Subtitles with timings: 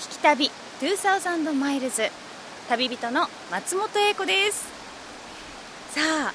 [0.00, 0.50] 聞き旅
[0.80, 2.04] 2000マイルズ
[2.70, 4.64] 旅人の松本英子です。
[5.90, 6.32] さあ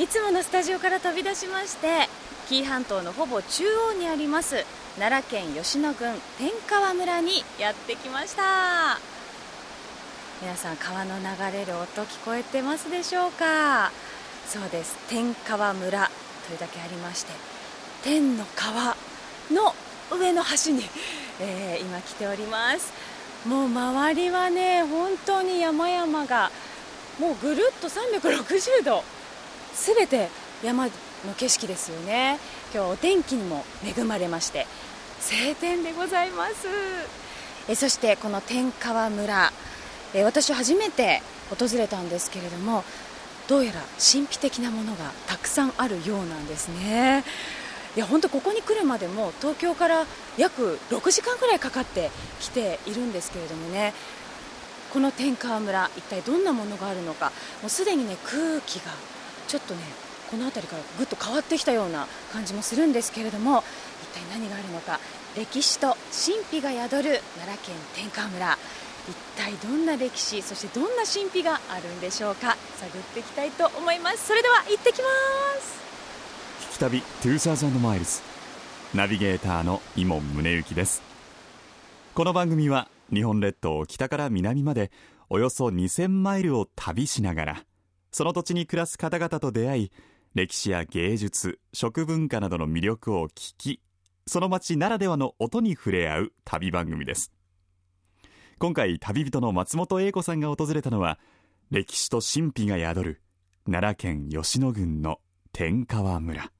[0.00, 2.06] いつものスタジオから飛び出しまして
[2.48, 4.64] 紀伊半島のほぼ中央にあります
[5.00, 9.00] 奈良県吉野郡天川村にやってきました。
[10.40, 13.90] 皆さん川の流れる音聞こえてますでしょうか？
[14.46, 14.96] そうです。
[15.08, 16.08] 天川村
[16.46, 17.32] というだけありまして
[18.04, 18.96] 天の川
[19.50, 19.74] の
[20.16, 20.84] 上の橋に、
[21.40, 22.92] えー、今来ております。
[23.46, 26.50] もう周りはね本当に山々が
[27.20, 29.04] もうぐるっと360度
[29.72, 30.28] すべて
[30.64, 30.90] 山の
[31.36, 32.38] 景色ですよね。
[32.74, 34.66] 今日お天気にも恵まれまして
[35.20, 36.66] 晴天でございます。
[37.68, 39.52] えそしてこの天川村
[40.14, 42.82] え私初めて訪れたんですけれども
[43.46, 47.24] どうやら神秘的なものがたくさんあるようなんですね。
[47.98, 53.92] いや本当ここに来るまでも東京から約6時間くらいかかってきているんですけれどもね。
[54.92, 57.32] この天川村一体どんなものがあるのか。
[57.60, 58.92] もうすでにね空気が
[59.48, 59.80] ちょっとね
[60.30, 63.64] この辺りからぐっと変わってきたような感じもするんですけれども
[64.14, 65.00] 一体何があるのか。
[65.36, 68.56] 歴史と神秘が宿る奈良県天川村。
[69.08, 72.56] 一体どんな歴史そしてどんな神秘があるんでしょうか。
[72.78, 74.28] 探っていきたいと思います。
[74.28, 75.08] それでは行ってきま
[75.60, 75.87] す。
[76.78, 78.20] き旅2000マイルズ
[78.94, 81.02] ナビゲーターの伊門宗行です。
[82.14, 84.92] この番組は日本列島を北から南まで
[85.28, 87.64] およそ2000マイルを旅しながら
[88.12, 89.92] その土地に暮らす方々と出会い
[90.34, 93.80] 歴史や芸術食文化などの魅力を聞き
[94.28, 97.32] その街ならではの音に触れ合う旅番組です。
[98.58, 101.18] 今回旅人の松本英子さんが訪れたのは
[101.70, 103.22] 歴史と神秘が宿る
[103.66, 105.18] 奈良県吉野郡の
[105.52, 106.52] 天川村。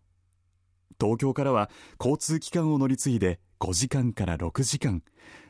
[1.01, 5.03] 東京からは交通機関を乗り継いで5時間から6時間。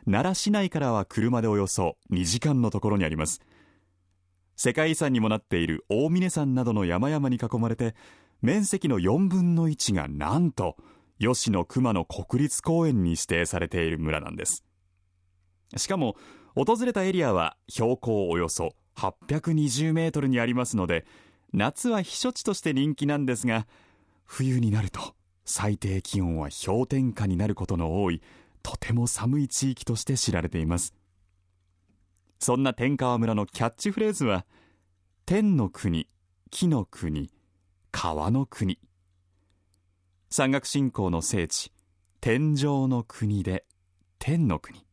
[0.05, 3.41] 奈良市内からは車でおよそ2時間のところにあります。
[4.57, 7.95] 世界遺産にもなっている大峰山などの山々に囲まれて
[8.43, 10.77] 面積の4分の1がなんと
[11.21, 14.65] 吉野熊野国立公園に指定されている村なんです。
[15.77, 16.17] しかも
[16.55, 21.07] 訪れたエリアは標高およそ820メートルにありますので
[21.53, 23.67] 夏は避暑地として人気なんですが
[24.25, 25.15] 冬になると
[25.51, 28.21] 最低気温は氷点下になることの多い
[28.63, 30.93] とても寒い地域として知られています。
[32.39, 34.45] そんな天川村のキャッチフレーズは
[35.25, 36.07] 天の国
[36.51, 37.31] 木の国
[37.91, 38.79] 川の国。
[40.29, 41.73] 山岳信仰の聖地
[42.21, 43.65] 天上の国で
[44.19, 44.85] 天の国。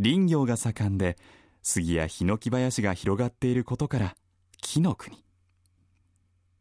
[0.00, 1.18] 林業が盛んで
[1.64, 4.16] 杉やヒノキ林が広がっていることから
[4.62, 5.25] 木の国。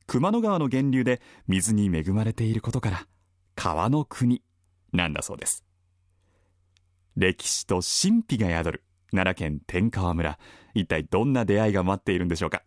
[0.08, 3.08] 熊野川の源流で水に恵まれていることから
[3.56, 4.42] 川の国
[4.94, 5.66] なんだそうです。
[7.16, 10.38] 歴史と神秘が宿る奈良県天川村。
[10.74, 12.64] 一体どんな出会いが待っているんでしょうか。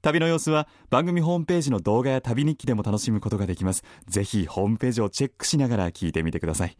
[0.00, 3.84] 旅の様子は番組ホームページの動画や旅日記でも楽しむことができます。
[4.08, 6.76] ぜひホームページをチェックしながら聞いてみてください。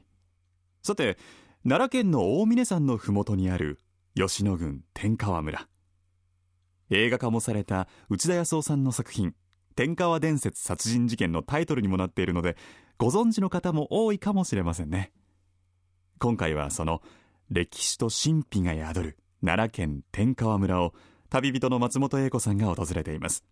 [0.82, 1.18] さて
[1.62, 3.78] 奈良県の大峰山の麓にある
[4.14, 5.68] 吉野郡天川村。
[6.90, 9.34] 映画化もされた内田康夫さんの作品
[9.72, 12.56] 「天川伝説殺人事件」のタイトルにもなっているので
[12.98, 15.12] ご存知の方も多いかもしれませんね。
[16.18, 17.02] 今回はその
[17.50, 20.94] 歴史と神秘が宿る奈良県天川村を
[21.28, 23.44] 旅人の松本英子さんが訪れています。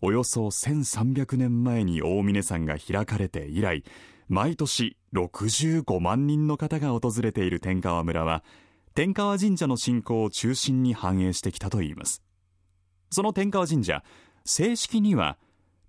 [0.00, 3.84] およそ1300年前に大峰山が開かれて以来
[4.28, 8.42] 毎年65万人の方が訪れている天川村は
[8.94, 12.22] 天川神社の信仰を中心に繁栄してきたといいます。
[13.10, 14.02] その天川神社
[14.44, 15.38] 正式には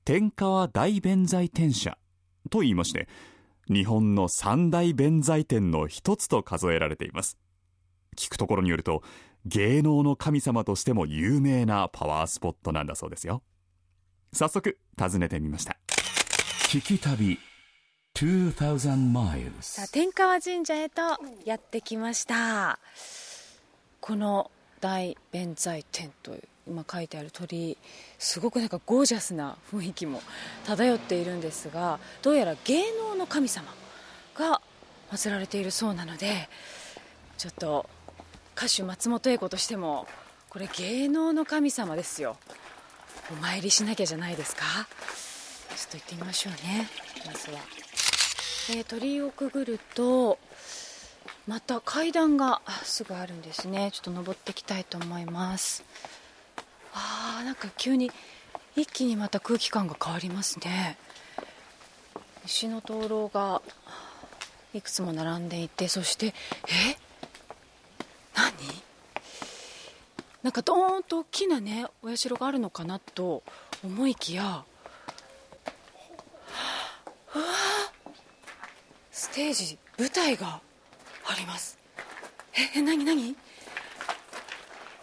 [0.06, 1.98] 天川大弁財天社
[2.50, 3.08] と言いまして
[3.68, 7.38] 日本の三大弁財天の一つと数えられています。
[8.18, 9.02] 聞くところによると
[9.46, 13.42] 芸能の神様としても有名なパワースポットなんだそうですよ。
[14.34, 15.78] 早速訪ねてみました。
[16.70, 17.40] 聞き旅
[18.16, 21.02] さあ天川神社へと
[21.46, 22.80] やってきました。
[24.00, 26.36] この大弁財天と
[26.68, 27.78] 今書いてある鳥
[28.18, 30.22] すごくなんかゴージャスな雰囲気も
[30.66, 33.68] 漂っているんですがどうやら芸能の神様
[34.36, 34.62] が
[35.12, 36.48] 祀られているそうなので
[37.38, 37.90] ちょっと
[38.56, 40.08] 歌手松本英子としても
[40.50, 42.38] これ芸能の神様ですよ。
[43.32, 44.64] お参りしなきゃじゃないですか？
[45.76, 46.88] ちょっと行ってみましょうね。
[47.26, 47.60] まずは。
[48.70, 50.38] えー、鳥居をくぐると
[51.48, 53.90] また階段がすぐあるんですね。
[53.92, 55.84] ちょっと登っていきたいと思います。
[56.94, 58.12] あーなんか急に
[58.76, 60.98] 一気にまた空気感が変わりますね。
[62.46, 63.62] 石の灯籠が
[64.74, 66.34] いくつも並んでいてそしてえ？
[68.36, 68.52] 何？
[70.42, 73.44] なんかドーンと大きなねお社があるのかなと
[73.84, 74.66] 思いきや
[77.36, 77.46] うわ
[79.12, 80.60] ステージ舞台が
[81.26, 81.78] あります。
[82.76, 83.06] え何？
[83.06, 83.36] 何？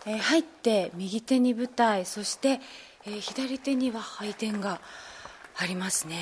[0.07, 2.61] えー、入って右手に舞台そして、
[3.07, 4.81] えー、左手には拝殿が
[5.57, 6.17] ありますね。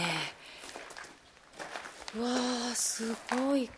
[2.17, 3.71] うわーすごい。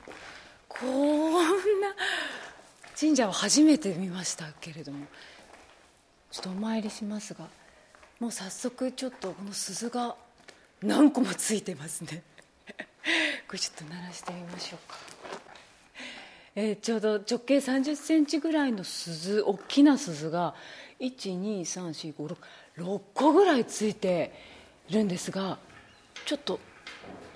[0.69, 1.33] こん
[1.81, 1.95] な
[2.99, 5.07] 神社を初めて見ましたけれども。
[6.31, 7.49] ちょっとお参りしますが
[8.21, 10.15] もう早速ちょっとこの鈴が
[10.83, 12.23] 何個もついてますね。
[13.49, 15.20] これちょっと鳴らしてみましょうか。
[16.57, 20.55] えー、ちょうど直径3 0センチぐらいの鈴大きな鈴が
[21.01, 24.33] 1234566個ぐらいついて
[24.91, 25.59] るんですが
[26.27, 26.59] ちょっと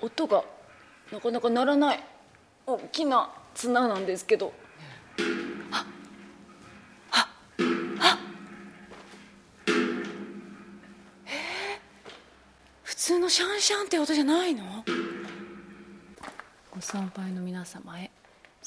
[0.01, 0.43] 音が
[1.11, 2.03] なかなか鳴らない
[2.67, 4.51] 大きな綱なんですけど。
[5.71, 5.85] あ
[7.11, 7.29] あ
[7.99, 8.17] あ。
[11.27, 11.29] え
[12.83, 14.63] 普通のシャンシャンって音じゃないの？
[16.71, 18.11] ご参拝の皆様へ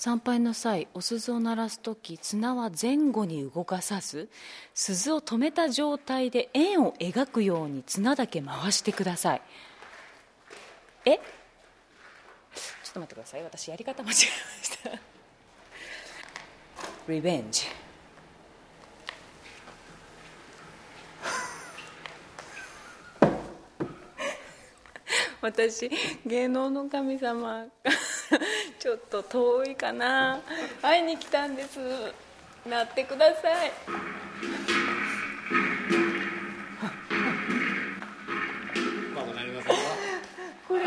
[0.00, 4.28] 参拝の際お鈴を鳴らす時綱は前後に動かさず
[4.72, 9.42] 鈴を止めた状態で円を描くように綱だけ回してください。
[11.04, 11.16] え？
[11.16, 13.42] ちょっと待ってください。
[13.42, 14.90] 私やり方間違えました。
[17.08, 17.64] リベンジ
[25.40, 25.90] 私
[26.24, 27.66] 芸能の神様。
[28.78, 30.40] ちょっと遠いかな。
[30.80, 31.78] 会いに来たんです。
[32.68, 33.72] なってください。
[40.66, 40.82] これ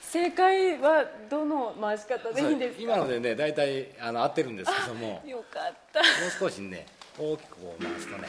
[0.00, 2.82] 正解はどの回し方でいいんですか？
[2.82, 5.22] 今のでね大体あの合ってるんですけども。
[5.26, 6.00] よかった。
[6.00, 6.86] もう少しね
[7.18, 8.26] 大きくこう回すとね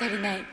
[0.00, 0.44] 足りない。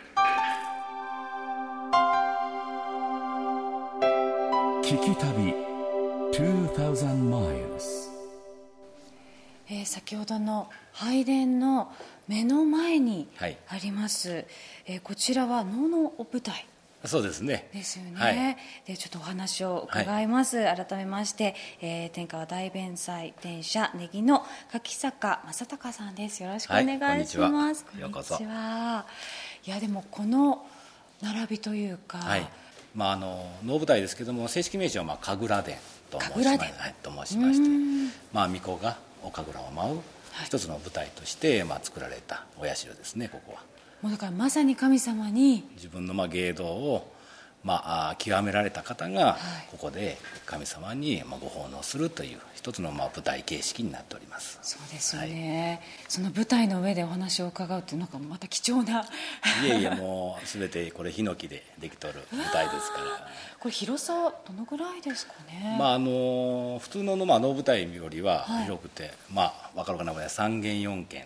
[4.83, 5.53] 聞き旅
[6.33, 8.09] 2000 miles
[9.69, 11.93] えー、先ほどの拝殿の
[12.27, 13.47] 目の前にあ
[13.81, 14.45] ります、はい、
[14.85, 16.65] えー、こちらは能のお舞台
[17.05, 17.69] そうですね。
[17.73, 18.57] ですよね、はい、
[18.87, 26.43] でちょっとお話を伺います、はい、改めまして、えー、天川大弁祭電車ネギの柿坂正隆さんです。
[26.43, 29.05] よろしくお願いします、はい、こんにちは。
[29.65, 30.65] いやでもこの
[31.21, 32.47] 並びというか、はい。
[32.95, 35.77] まあ、あの能舞台ですけども正式名称は、まあ、神楽殿
[36.09, 39.99] と申しま,、はい、と申しましてまあ巫女がお神楽を舞う
[40.45, 47.11] 一つの舞台として、まあ、作られたお社ですねここはもうだからまさに神様に自分のまあ芸道を
[47.63, 49.37] まあ、極められた方が
[49.71, 54.59] ここで神様にまあご奉納するという一つのまあ舞台形式になっております。
[54.61, 59.01] そうですよね、はい、その舞台の上でお話を伺うっていうなんかまた貴重な。
[59.01, 59.05] い
[59.69, 63.27] えいえもう全てこれヒノキでできとる舞台ですから。
[63.59, 65.75] これ広さどのぐらいですかね？
[65.77, 71.25] まああの普通のまあ能舞台よりは広くて、はい、まあ分かるかな3軒4軒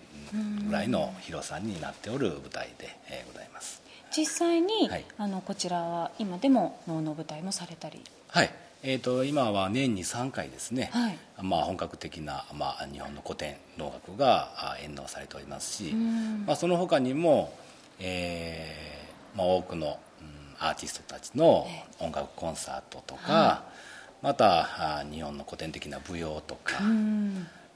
[0.66, 3.81] ぐらいの広さになっておる舞台で、えー、ございます
[4.16, 8.02] 実際に、はい、あのこちらは今でも能の舞台もされたり。
[8.28, 8.52] はい。
[8.84, 17.54] えーと、今は年に3回ですね、はい、まあ、本格的な、まあ、日本の古典能楽が演能されておりますし、まあ、その他にも、
[18.00, 21.68] えーまあ、多くの、うん、アーティストたちの
[22.00, 23.64] 音楽コンサートとか、は
[24.24, 26.80] い、また日本の古典的な舞踊とか、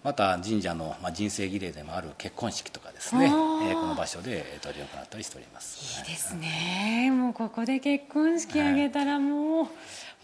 [0.06, 6.00] また神社の、まあ、人生儀礼でもある結婚式とかですね、えー、この場所で執り行ったりしております。
[6.00, 9.68] いいですね、はい、もうここで結婚式あげたらもう、はい、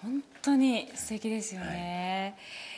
[0.04, 2.36] 本当に素敵ですよね、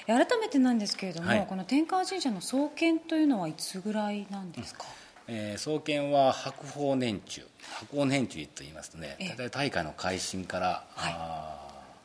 [0.07, 4.85] はい、改めてなんですけれども、はい、この天川神社の創建というのはいつぐらいなんですか、
[5.27, 7.45] えー、創建は白鳳年中。
[7.81, 11.09] 白鳳年中と言いますとね大体大会の改新から、は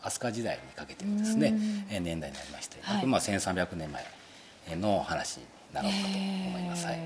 [0.03, 1.53] い、飛鳥時代にかけてのですね
[1.89, 4.18] 年代になりまして、はい、まあ1300年前
[4.77, 6.99] の話になろうかと思います、はい、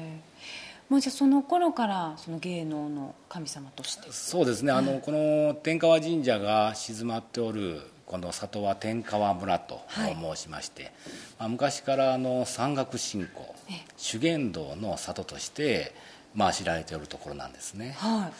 [0.88, 4.10] もうじゃあその頃からその芸能の神様として。
[4.10, 7.80] そうですね、あのこの天川神社が静まっておる
[8.12, 10.92] この里は天川村と申しまして、はい、
[11.38, 13.54] まあ、昔からあの山岳信仰
[13.96, 15.94] 修験道の里として、
[16.34, 18.30] まあ、知られておるところなんですね、は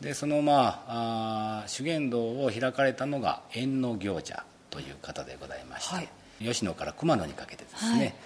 [0.00, 6.08] い、でそのまああ修験道を開かれたのが縁の行者という方でございまして、はい、
[6.40, 8.16] 吉野から熊野にかけてですね、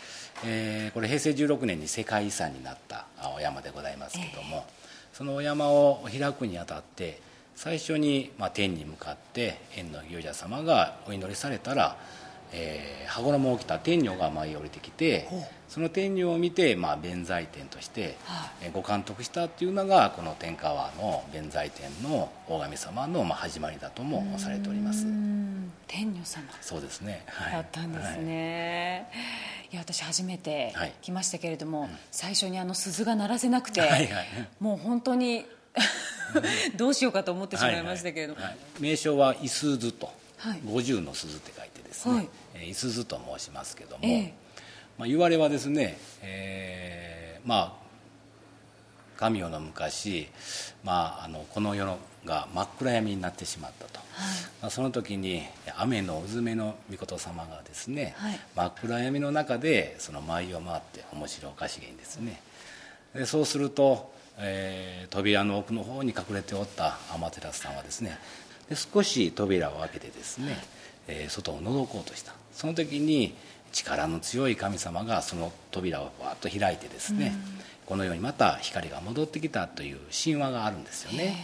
[0.45, 7.21] えー、これ平成16年に世界遺産になったお山でございますけども、えー、そのお山を開くにあたって
[7.55, 11.97] 最初に、まあ、天に向かって縁の行者様がお祈りされたら、
[12.53, 15.29] えー、羽衣を着た天女が舞い降りてきて
[15.69, 25.05] その天女を見て、まあ、弁財天として、はえご監督したっていうのがこの天川の弁財天の大神様の、まあ、始まりだともされております。
[25.89, 26.45] 天女様。
[26.61, 29.73] そうですね、はい、だったんですね、はい。
[29.73, 30.73] いや私初めて
[31.03, 34.09] 来ましたけれども、はいうん、最初にあの鈴が鳴らせなくて、はいはい、
[34.61, 35.45] もう本当に
[36.77, 38.59] どうしようかと思ってしまいましたけれども、はいはい。
[38.59, 44.31] はい、名称はいすずと、はい、50の鈴って書いてですね、はい、いすずと申しますけども、えー、
[44.99, 47.85] まあ、言われはですね、えー、まあ
[49.17, 50.29] 神代の昔、
[50.83, 54.07] まあ、あのこの世が真っ暗闇になってしまったと、はい、
[54.61, 55.43] まあ、その時に
[55.77, 62.41] 雨のうずめの御事様がですね、はい、真っ暗闇の中でその舞を回って面白おかしげにですね。
[63.15, 68.19] でそうするとえー、扉の奥の方に隠れておった天照さんはですね
[68.69, 70.57] で少し扉を開けてですね、
[71.09, 72.33] えー、外を覗こうとした。
[72.53, 73.35] その時に
[73.73, 77.35] 力の強い神様がその扉をわっと開いてですね、
[77.87, 81.37] このようにまた光が戻ってきたという神話があるんですよね。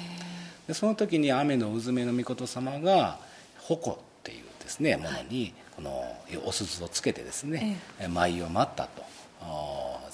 [0.67, 3.19] でその時に雨のうずめの御事様が
[3.59, 9.03] 矛っていうですねものにこのお鈴をつけてですね、舞を待ったと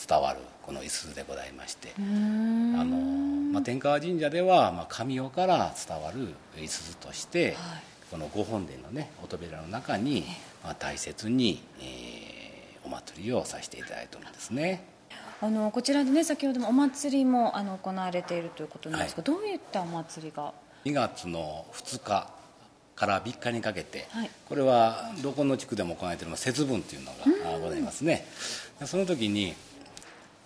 [0.09, 1.93] 伝わるこの五十でございまして。
[1.97, 2.97] あの、
[3.53, 7.55] まあ、天川神社では、まあ、神代から伝わる五十として、はい、
[8.11, 10.25] この御本殿のねお扉の中に、
[10.63, 14.85] まあ、大切に、えー、お祭りをさせていただいてるんですね。
[15.41, 22.31] あのこちらでね先ほどもお祭りもあの行われているということなんですが、はい、どういったお祭りが？2月の2日
[22.95, 28.27] から3日にかけて、はい、これはどこの地区でも行われている節分というのがございますね。
[28.85, 29.55] その時に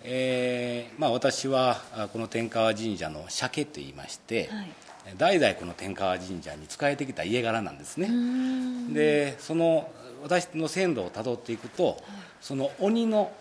[0.03, 1.79] えーまあ、私は
[2.11, 4.71] この天川神社の鮭といいまして、はい、
[5.17, 8.09] 代々この天川神社に仕えてきた家柄なんですね。
[8.93, 9.89] でその
[10.23, 11.95] 私の先祖をたどっていくと、はい、
[12.39, 13.31] その鬼の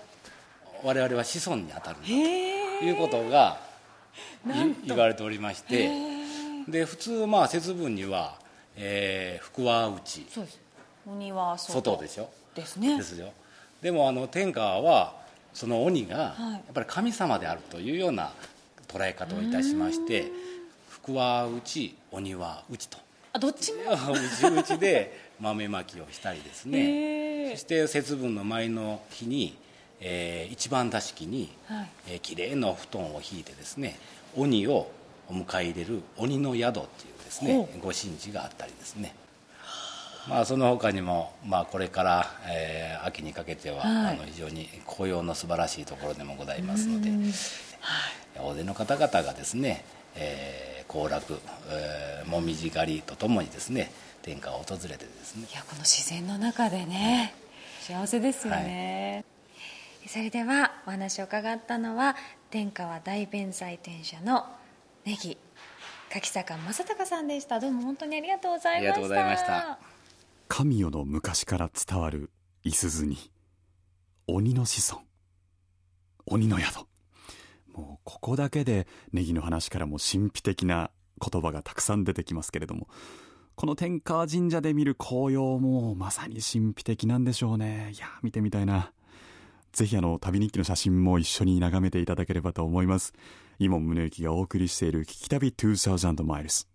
[0.82, 3.60] 我々は子孫に当たるんだということが
[4.86, 5.90] 言われておりまして
[6.66, 8.38] で普通まあ節分には、
[8.76, 10.26] えー、福は内
[11.06, 12.30] 鬼は外でしょ？
[12.54, 12.96] ですね。
[12.96, 13.32] ですよ。
[13.82, 15.14] でもあの天川は
[15.52, 18.32] その鬼がやっぱり神様であるというような
[18.88, 20.30] 捉え方をいたしまして
[21.02, 22.98] 福は内鬼は内と
[23.32, 29.56] あどっちも内々で豆まきをしたりですねそして節分の前の日に、
[30.00, 33.98] えー、一番座敷に、はいえー、きれいな布団を引いてですね
[34.36, 34.90] 鬼を
[35.28, 39.14] お迎え入れる鬼の宿っていうですねご神事があったりですね
[40.28, 47.18] まあ、その他にも、まあ、これから、えー、秋にかけては、はい、あの非常に紅葉の素晴らしいところでもございますので、はい、
[48.38, 53.92] 大勢の方々がですね、えー、行楽、えー、もみじ狩りとともにですね
[54.22, 55.46] 天下を訪れてですね。
[55.48, 57.32] いやこの自然の中でね、
[57.80, 59.24] 幸せですよね、
[60.00, 62.16] はい、それではお話を伺ったのは
[62.50, 64.44] 天川大弁財天社の
[65.04, 65.38] ネギ
[66.12, 67.60] 柿坂正隆さんでした。
[67.60, 68.82] どうも本当にありがとうございました。
[68.82, 69.78] ありがとうございました。
[70.48, 72.30] 神代の昔から伝わる
[72.64, 73.16] 五十鈴に
[74.26, 75.04] 鬼の子孫
[76.26, 76.89] 鬼の宿
[77.74, 82.88] もうここだけでネギの話からも神秘的な言葉がたくさん出てきますけれども
[83.60, 87.92] この天川神社で見る紅葉もまさに神秘的なんでしょうね。
[87.94, 88.90] いや見てみたいな。
[89.72, 93.12] ぜひあの旅日記の写真も一緒に眺めていただければと思います。
[93.58, 96.68] 伊門宗行がお送りしている聞き旅2000マイルス。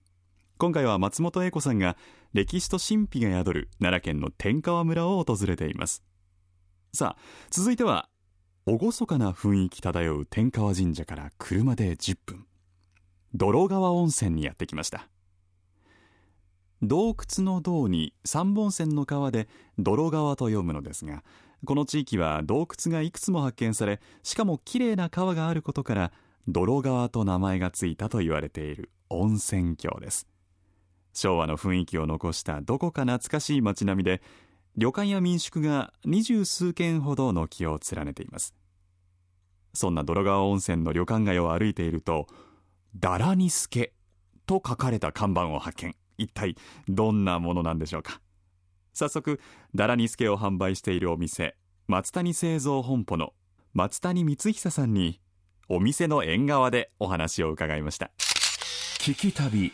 [0.60, 1.98] 今回は松本英子さんが
[2.34, 6.04] 歴史と神秘が宿る奈良県の天川村を訪れています。
[6.94, 8.10] さあ続いては
[8.67, 12.48] 厳かな雰囲気漂う天川神社から車で10分。
[13.36, 15.07] 泥川温泉にやってきました。
[16.81, 21.24] 洞窟の洞に三本線の川で泥川と読むのですが
[21.63, 26.12] この地域は洞窟がいくつも発見されしかもきれいな川があることから
[26.48, 30.27] 泥川と名前がついたと言われている温泉郷です。
[31.13, 34.24] 昭和の雰囲気を残したどこか懐かしい街並みで
[34.77, 38.53] 旅館や民宿が二十数軒ほど軒を連ねています。
[39.74, 42.27] そんな泥川温泉の旅館街を歩いていると
[42.96, 43.94] 「だらにすけ」
[44.46, 45.96] と書かれた看板を発見。
[46.17, 46.55] 一体
[46.88, 48.22] どんなものなんでしょうか？
[48.94, 49.41] 早速
[49.74, 53.34] ダラニスケを販売しているお店松谷製造本舗の
[53.74, 55.20] 松谷光久さんに
[55.67, 58.12] お店の縁側でお話を伺いました。
[59.00, 59.74] 聞き旅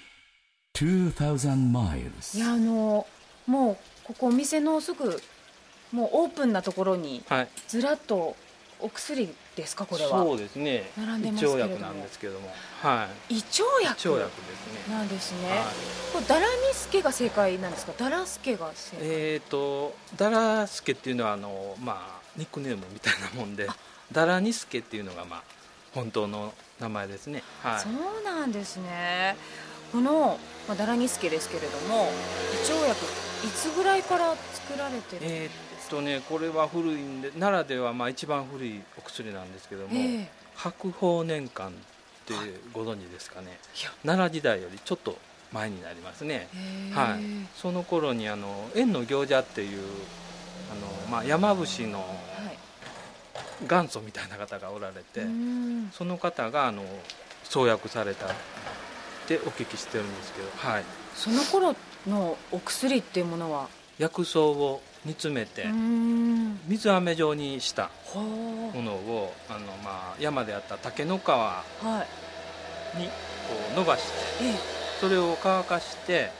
[0.73, 3.05] 2000 miles いやあの
[3.45, 3.77] もう
[4.11, 5.21] ここお店のすぐ
[5.91, 8.35] もうオープンなところにはい、ずらっと
[8.79, 9.85] お薬ですか？
[9.85, 10.09] これは。
[10.09, 10.89] そうですね。
[10.97, 11.63] 並んで胃ますけれども。
[11.63, 12.49] 腸薬なんですけども。
[12.81, 13.35] はい。
[13.35, 13.45] 胃腸
[13.83, 14.09] 薬？
[14.09, 14.95] 胃腸薬ですね。
[14.95, 15.59] なんですね、はい。
[16.13, 17.93] これダラニスケが正解なんですか？
[17.97, 23.67] ダラスケが正解、えっ、とダラスケっていうのはあのまあニックネームみたいなもんで
[24.11, 25.43] ダラニスケっていうのがまあ
[25.93, 27.43] 本当の名前ですね。
[27.61, 27.79] はい。
[27.81, 29.35] そうなんですね。
[29.91, 32.09] この、まあ、ダラニスケですけれども
[32.53, 33.05] 胃腸薬
[33.45, 40.27] いつぐらいから作られてるんえでーっすか、とねこれは古いんで奈良ではまあ一番古いお薬なんですけども、ええ。
[40.55, 41.71] 白鳳年間っ
[42.25, 42.33] て
[42.73, 43.57] ご存知ですかね？
[44.05, 45.17] 奈良時代よりちょっと
[45.51, 46.47] 前になりますね。
[46.55, 46.93] へえ。
[46.93, 47.19] はい、
[47.55, 49.81] その頃にあの縁の行者っていう
[50.71, 50.75] あ
[51.05, 52.57] の、まあ、山伏のはい。
[53.67, 55.89] 元祖みたいな方がおられて、うん。
[55.91, 56.83] その方があの
[57.43, 58.29] 創薬されたっ
[59.37, 60.83] てお聞きしてるんですけど、はい、
[61.15, 61.75] その頃
[62.07, 63.67] のお薬っていうものは？
[63.97, 66.59] 薬草を煮詰めてうん。
[66.67, 71.31] 水飴状にしたほものをあの、まあ、山であった竹の皮にこ
[73.73, 74.09] う伸ばして
[74.43, 74.55] え
[74.99, 76.31] それを乾かして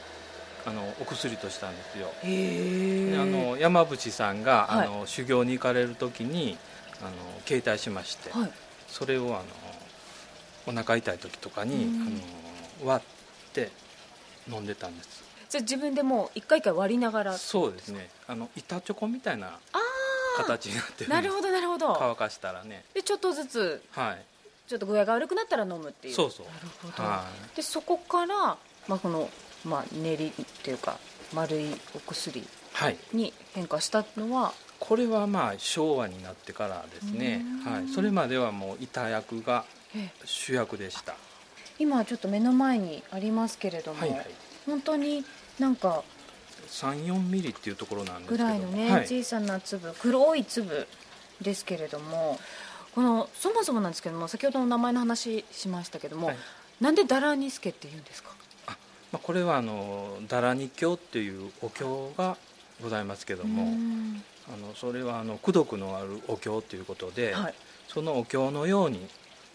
[0.65, 2.07] あのお薬としたんですよ。
[2.21, 4.87] あの山伏さんが、はい。
[4.87, 6.57] あの修行に行かれる時に
[7.01, 7.11] あの
[7.45, 8.51] 携帯しまして、はい。
[8.87, 9.43] それをあの
[10.67, 12.01] お腹痛い時とかに、うん。
[12.01, 12.11] あの
[12.83, 13.03] 割
[13.49, 13.71] って
[14.49, 15.23] 飲んでたんです。
[15.49, 17.37] じゃあ自分でもう一回一回割りながら。
[17.37, 18.09] そうですね。
[18.27, 19.79] あの板チョコみたいなあ
[20.37, 21.95] 形になってるなるほどなるほど。
[21.99, 22.85] 乾かしたらね。
[22.93, 24.25] でちょっとずつはい。
[24.67, 26.13] ちょっと具合が悪くなったら飲むっていう。
[26.13, 26.45] そうそう。
[26.45, 28.57] なるほど、はでそこから、
[28.87, 29.29] まあ、この、
[29.65, 30.97] まあ、練りっていうか
[31.33, 32.97] 丸いお薬はい。
[33.11, 37.43] に変化したのはこれはまあ昭和になってからですね。
[37.65, 37.71] う、ん。
[37.73, 41.15] はい、それまではもう板薬がえ主役でした
[41.81, 44.27] 今ちょっと目の前にありますけれども、はいはい。
[44.65, 45.25] 本当に
[45.59, 46.03] なんか
[46.67, 50.87] 34ミリっていうところなんですぐけどらいのね、はい、小さな粒黒い粒
[51.41, 52.39] ですけれども
[52.93, 56.37] このそもそもなんですけども先ほどの名前の話しましたけども、はい。
[56.79, 58.29] なんでダラニスケって言うんですか？
[59.11, 62.37] まあ、これはあのダラニ教っていうお経が
[62.81, 64.23] ございますけども、うん。
[64.53, 67.53] あのそれはあの功徳のあるお経ということで、はい。
[67.87, 69.05] そのお経のように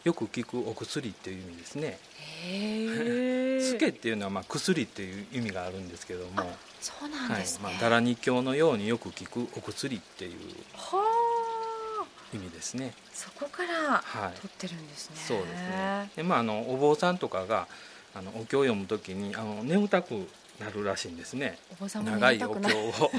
[0.07, 1.99] よく効くお薬っていう意味ですね。
[2.45, 10.33] へえ「つけ」っていうのはまあ薬っていう意味があるんですけども、そうなんはいですね、まあ、ダラニ教のようによく効くお薬っていう
[10.75, 12.95] はあ意味ですね。
[13.13, 14.41] そこからはい。
[14.41, 16.11] 取ってるんですね、そうですね。
[16.15, 17.67] で、まあ、あのお坊さんとかが
[18.15, 20.29] あのお経を読む時にあの眠たく
[20.61, 21.59] なるらしいんですね。
[21.73, 23.11] お坊さんも長いお眠たくない経を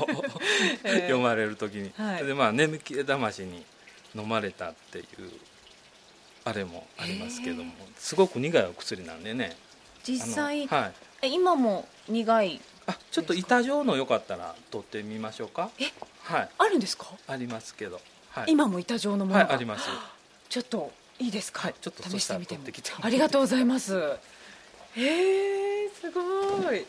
[0.86, 2.26] ええ読まれる時に、 はい。
[2.26, 3.66] でまあ眠気覚ましに
[4.16, 5.06] 飲まれたっていう
[6.48, 9.58] あれもありますけども、すごく苦いお薬なんでね。
[10.04, 10.94] 実際、はい。
[11.24, 12.62] え今も苦い？
[12.86, 15.70] あちょっと板状のよかったら取ってみましょうか。
[15.80, 15.92] え
[16.24, 16.50] はい。
[16.58, 19.90] あるんですか、ありますけど、はい、今も板状のものが、はいあります。
[20.48, 22.64] ちょっといいですか、はいちょっと試してみても。
[23.02, 23.98] ありがとうございます。
[24.96, 26.22] へえすご
[26.74, 26.86] い。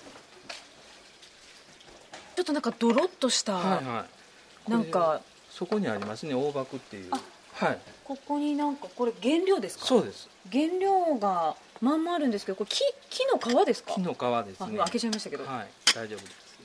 [2.37, 4.07] ちょっとなんかドロッとした、はいは
[4.69, 4.71] い。
[4.71, 5.21] なんか。
[5.51, 7.09] そこにありますね大箱っていう。
[7.11, 7.21] あ
[7.59, 7.79] はい。
[8.05, 9.85] ここになんかこれ原料ですか？
[9.85, 10.29] そうです。
[10.51, 13.93] 原料がまんまあるんですけどこれ木木の皮ですか？
[13.93, 14.79] 木の皮ですね。
[14.81, 16.59] あ開けちゃいましたけど、はい大丈夫です。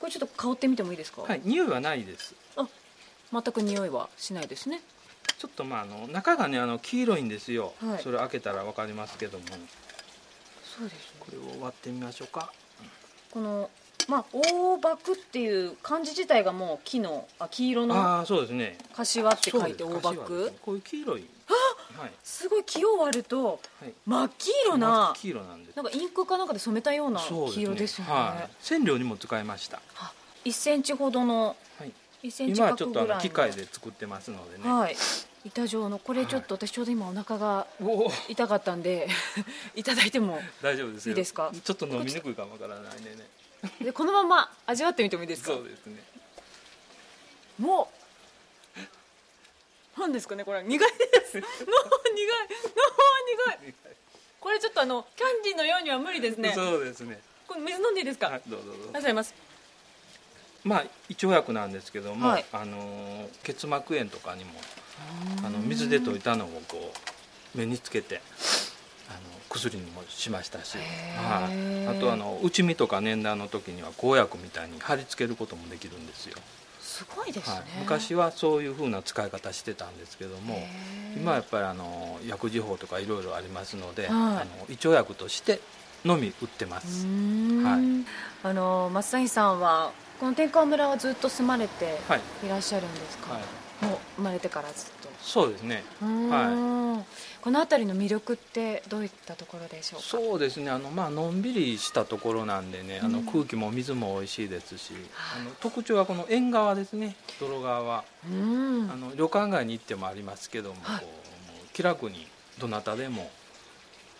[0.00, 2.34] これちょっと香ってみてもいいですか、はい匂いはないです。
[2.56, 2.66] あ
[3.32, 4.82] 全く匂いはしないですね。
[5.38, 8.02] ちょっとまああの中がねあの黄色いんですよ、はい。
[8.02, 9.44] それ開けたら分かりますけども。
[10.76, 12.52] そうですこれを割ってみましょうか。
[13.30, 13.70] この
[14.08, 18.78] まあ大麦っていう漢字自体がもう木のあ黄色のああそうですね。
[18.94, 21.24] 柏って書いて大そうです柏麦ですねこういう黄色い。
[21.98, 22.12] はい。
[22.24, 23.92] すごい木を割るとはい。
[24.06, 25.76] 真っ黄色な黄色なんです。
[25.76, 28.12] なんかインクかなんかで染めたような黄色ですよね。
[28.12, 30.12] はい、染料にも使いました、あ
[30.44, 31.92] 1センチほどのはい、
[32.24, 33.14] 1センチ今はちょっとあ角ぐらいの。
[33.16, 34.96] の機械で作ってますのでね、はい。
[35.44, 37.66] 板状のこれちょっと私ちょうど今お腹が
[38.28, 39.08] 痛かったんで
[39.74, 41.10] いただいても大丈夫ですよ。
[41.10, 41.52] いいですか？
[41.64, 43.28] ちょっと飲みにくいかもわからないんでね
[43.80, 45.52] でこのまま味わってみてもいいですか？
[45.52, 45.96] そうですね。
[47.58, 47.88] も
[49.96, 50.62] う何ですかねこれ。
[50.62, 50.86] 苦いで
[51.26, 51.36] す。
[51.36, 51.66] もう苦い。
[51.66, 53.74] もう苦い。
[54.40, 56.52] これちょっとあのキャンディーのようには無理ですね。
[56.54, 57.20] そうですね。
[57.46, 58.78] これ水飲んでいいですか、はいどうぞどうぞ。
[58.78, 59.34] ありがとうございます。
[60.64, 62.44] まあ胃腸薬なんですけども、はい。
[62.52, 64.52] あのー結膜炎とかにも
[65.44, 66.92] あの水で溶いたのをこ
[67.54, 68.20] う目につけて
[69.08, 69.18] あの
[69.52, 76.36] 薬にもしましたし、はい、あとあの内身とか年代の時には公薬みたいに貼り付けることもできるんですよ。
[76.80, 80.58] すごいですね、はい、昔はそういうふうな使い方してたんですけども
[81.16, 85.60] 今はやっぱりあの薬事法とかいろいろありますので、はい、あの胃腸薬として
[86.04, 91.98] のみ売ってます、はい、あの増谷さんはこの天川村はずっと住まれて
[92.44, 92.48] い。
[92.48, 95.08] らっしゃるんですか、はい、もう生まれてからずっと。
[95.20, 95.82] そうですね。
[96.00, 100.06] はいこの辺りの魅力ってどういったところでしょうか？
[100.06, 100.70] そうですね。
[100.70, 104.92] あの、まあのんびりしたところなんでね、あの空気も水も美味しいですし、
[105.36, 107.16] あの特徴はこの縁側ですね。
[107.40, 112.26] 泥川は、あの旅館街に行ってもありますけども,、こう気楽に
[112.58, 113.30] どなたでも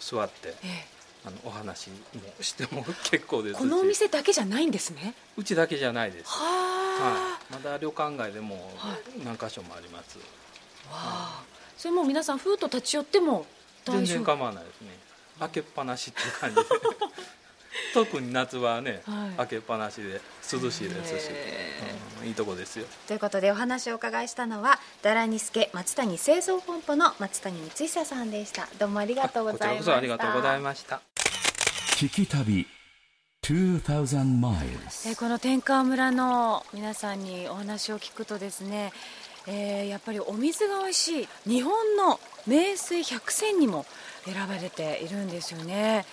[0.00, 0.54] 座って、え
[0.88, 0.92] え。
[1.24, 1.96] あのお話も
[2.40, 5.14] しても結構ですこのお店だけじゃないんですね？
[5.36, 6.24] うちだけじゃないです。
[6.28, 8.72] はい、まだ旅館街でも
[9.24, 10.18] 何箇所もあります、
[10.88, 11.51] はい、
[11.82, 13.44] それも皆さんふーと立ち寄っても
[13.84, 14.90] 全然構わないですね。
[15.40, 16.62] 開けっぱなしっていう感じで。
[17.92, 20.20] 特に夏はね、はい、開けっぱなしで
[20.52, 21.30] 涼しいですし、
[22.20, 22.86] うん、いいとこですよ。
[23.08, 28.68] ということでお話をお伺いしたのはダラニスケ松谷製造本舗の松谷光久さんでした。
[28.78, 29.96] どうもありがとうございました。
[29.96, 31.00] ありがとうございました。
[31.96, 32.68] 聞き旅
[33.42, 38.92] 2000 miles この天川村の皆さんにお話を聞くとですね、
[39.46, 41.28] えー、やっぱりお水が美味しい。
[41.46, 43.84] 日本の名水100選にも
[44.24, 46.04] 選ばれているんですよね。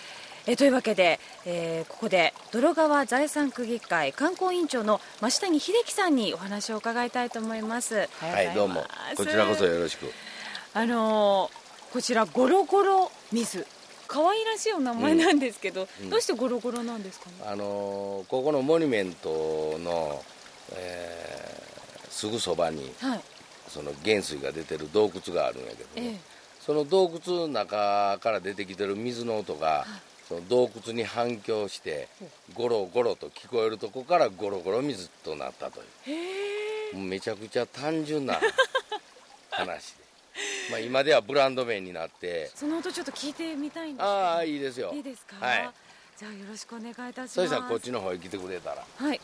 [0.46, 8.08] えー、というわけで、えー、ここで泥川財産区議会観光委員長の増谷秀樹さんにお話を伺いたいと思います。
[8.18, 8.84] はいどうも。
[9.16, 10.10] こちらこそよろしく。
[10.72, 13.66] あのー、こちらゴロゴロ水。
[14.08, 20.20] 可愛らしいお名前なんですけど、うん、どうしてゴロゴロなんですかね、あのー、ここのモニュメントの、
[20.72, 21.59] えー、
[22.10, 23.20] すぐそばに、はい、
[23.68, 26.20] その原水が出てる洞窟があるんやけど、ね、ええ、
[26.60, 29.86] その洞窟の中から出てきてる水の音が、
[30.28, 32.08] その洞窟に反響して
[32.54, 36.96] ゴロゴロと聞こえるとこからゴロゴロ水となったという。
[36.96, 38.40] もうめちゃくちゃ単純な
[39.50, 40.00] 話で。
[40.70, 42.50] まあ、今ではブランド名になって。
[42.54, 44.92] その音ちょっと聞いてみたいんですああいいですよ。
[44.94, 45.70] いいですか、はい、
[46.16, 47.34] じゃあよろしくお願いいたします。
[47.34, 48.84] そしたらこっちの方へ来てくれたら。
[48.96, 49.20] はい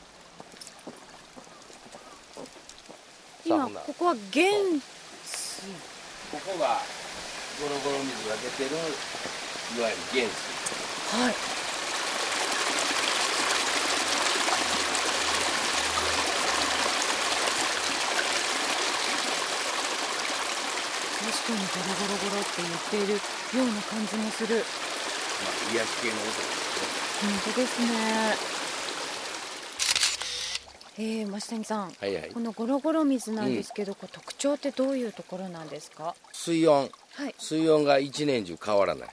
[3.46, 5.70] 今ここは原水。
[6.32, 6.82] ここが
[7.62, 10.34] ゴロゴロ水が出てるいわゆる原水。
[11.14, 11.34] はい。
[21.22, 23.20] 確かにゴロゴロゴロって言っているよ
[23.62, 24.62] うな感じもする、ま
[25.46, 26.50] あ、癒し系の音です
[26.82, 26.90] ね。
[27.22, 28.55] 本当ですね
[30.98, 36.14] えー、増谷さん、はいはい、このゴロゴロ水なんですけど、うん、特徴ってどういうところなんですか？
[36.32, 39.08] 水温、はい、水温が一年中変わらない。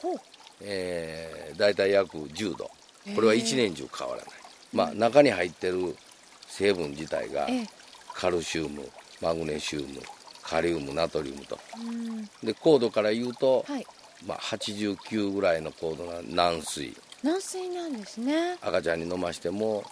[0.00, 0.20] ほう、
[0.62, 2.70] えー、大体約10度。
[3.14, 4.30] これは一年中変わらない、
[4.72, 5.94] まあ中に入ってる
[6.48, 7.46] 成分自体が
[8.14, 8.88] カルシウム
[9.20, 10.00] マグネシウム
[10.42, 11.58] カリウムナトリウムと、
[12.42, 13.86] で高度から言うと、はい、
[14.26, 16.96] まあ、89ぐらいの高度な軟水。
[17.22, 18.56] 軟水なんですね。
[18.60, 19.84] 赤ちゃんに飲ましても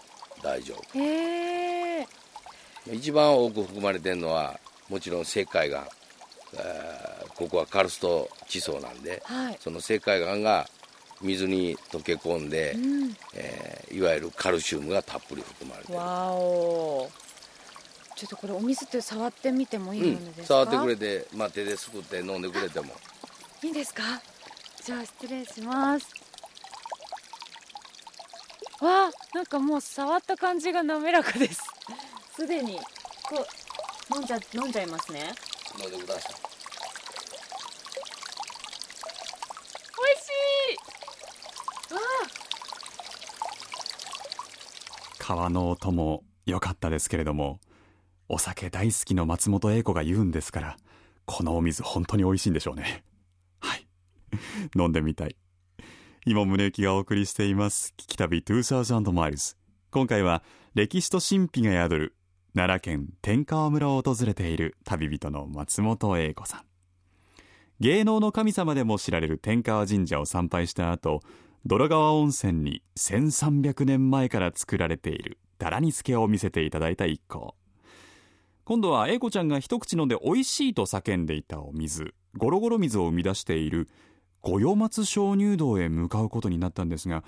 [0.44, 0.98] 大丈夫。
[0.98, 2.06] へえ
[2.92, 5.88] 一番多く含まれてるのはもちろん石灰岩、
[6.52, 10.68] えー、ここはカルスト地層なんで、はい、その石灰岩が
[11.22, 15.98] 水に溶け込んで、うん、えー、いわゆるカルシウムがたっぷり含まれてる。
[15.98, 17.08] わお。
[18.14, 22.92] ちょっとこれお水って触ってみてもいいものですか、うん、触ってくれて、まあ、手ですくって飲んでくれても。
[23.62, 24.02] いいですか？
[24.84, 26.13] じゃあ失礼します
[28.80, 31.62] わあなんかもう触った感じが滑らかです
[32.36, 32.76] すでに
[33.28, 33.46] こ
[34.12, 35.32] う飲んじゃ飲んじゃいますね
[35.80, 36.34] 飲んでください
[39.96, 40.30] 美味し
[41.90, 42.28] いわあ
[45.18, 47.60] 川の音も良かったですけれども
[48.28, 50.76] お酒大好きの松本英子が言うんですから、
[51.26, 53.04] このお水本当に美味しいんでしょうね。
[53.60, 53.86] はい。
[54.76, 55.36] 飲んでみたい。
[56.26, 57.92] 今宗行がお送りしています。
[57.98, 59.56] 聞き旅2000マイルズ。
[59.90, 60.42] 今回は
[60.74, 62.16] 歴史と神秘が宿る
[62.54, 66.60] 奈良県天川村を訪れている旅人の松本英子さん。
[67.78, 71.20] 芸能の神様でも知られる天川神社を参拝した後、
[71.66, 77.54] 泥川温泉に1300年前から作られているダラニスケを見せていただいた一行。
[78.64, 83.90] 今度は英子ちゃんが一口飲んで美味しいと叫んでいたお水ゴロゴロ水を生み出している
[84.44, 87.24] 五代松鍾乳洞へ向かうことになったんですが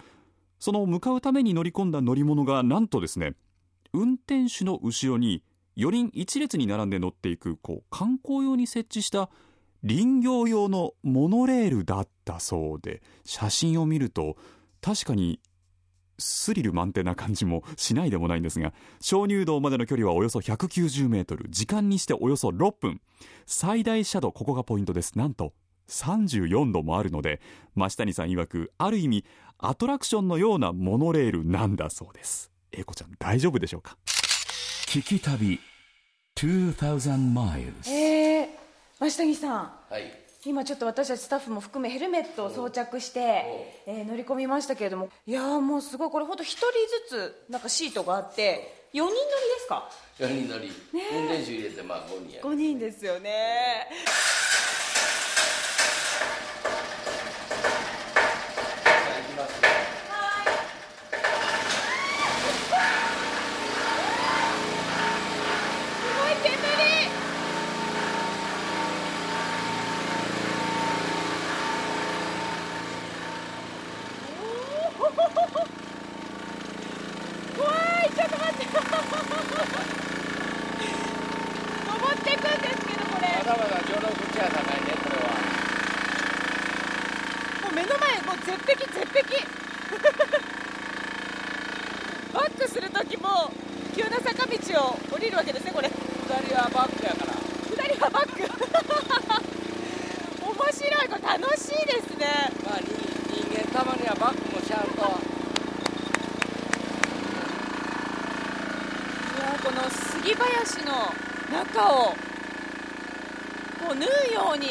[0.60, 3.34] その向かうために乗り込んだ乗り物がなんとですね
[3.92, 5.42] 運転手の後ろに
[5.76, 9.30] 4人一列に並んで乗っていくこう観光用に設置した
[9.86, 14.36] 林業用のモノレールだったそうで写真を見ると
[14.80, 15.40] 確かに
[16.18, 23.00] スリル満点な感じもしないでもないんですが鍾乳洞までの距離はおよそ190メートル時間にしておよそ6分。
[23.46, 25.18] 最大斜度ここがポイントです。
[25.18, 25.52] なんと
[25.88, 27.40] 34度もあるので
[27.76, 29.24] 増谷さん曰くある意味
[29.58, 32.50] アトラクションのようなモノレールなんだそうです。
[32.72, 33.96] 英子ちゃん大丈夫でしょうか？
[34.86, 35.58] 聞き旅
[36.36, 38.48] 2000 miles えー、
[38.98, 40.12] 増谷さん、はい。
[40.44, 45.08] 今ちょっと私たちスタッフも含めヘルメットを装着して、えー乗り込みましたけれども。
[45.26, 46.10] いやーもうすごい。
[46.10, 46.66] これ本当一人
[47.08, 49.20] ずつなんかシートがあって4人乗りで
[49.60, 53.88] すか？4人乗り、運転手入れてまあ5人や5人ですよね。
[59.16, 59.68] 行きますよ
[64.76, 66.56] すごい煙
[77.56, 78.66] 怖いちょっと待って
[81.86, 85.32] 登っていくんですけどこれまだまだ序の口は高いねこれは
[87.64, 89.24] もう目の前もう絶壁絶壁
[92.34, 93.50] バックする時も
[93.96, 94.52] 急な坂道
[94.84, 95.96] を降りるわけですねこれ下
[96.46, 97.32] りはバックやから
[97.74, 98.52] 下りはバック面
[100.72, 102.26] 白いこれ楽しいですね
[102.64, 102.92] まあ人
[103.32, 104.98] 人間たまにはバックもしゃんとい
[109.40, 110.92] やーこの杉林の
[111.76, 114.66] 中をこう縫うように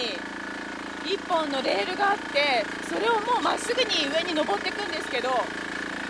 [1.05, 5.29] 一本のレールがあってそれをもうまっすぐに上に登っていくんですけど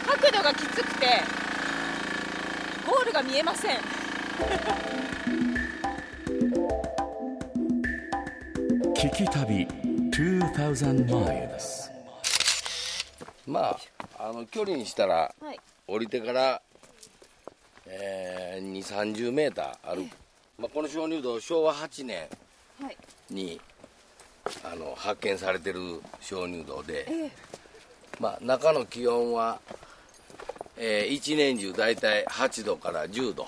[0.07, 1.07] 角度がきつくて
[2.87, 3.79] ゴールが見えません。
[8.95, 9.67] 聞き旅
[10.11, 11.91] 2000 miles
[13.45, 13.77] ま
[14.17, 15.59] ああの距離にしたらはい。
[15.87, 16.61] 降りてから、
[17.85, 20.09] えー、2 3 0メーターある、
[20.57, 22.27] まあ、この鍾乳洞昭和8年
[22.81, 22.97] はい。
[23.29, 23.59] に
[24.63, 27.31] あの発見されてる鍾乳洞で、ええ。
[28.19, 29.59] まあ、中の気温は、
[30.77, 33.47] えー一年中大体8度から10度。